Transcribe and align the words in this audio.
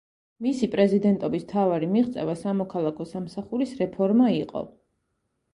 მისი 0.43 0.67
პრეზიდენტობის 0.75 1.43
მთავარი 1.49 1.89
მიღწევა 1.93 2.35
სამოქალაქო 2.41 3.09
სამსახურის 3.13 3.77
რეფორმა 3.83 4.35
იყო. 4.39 4.69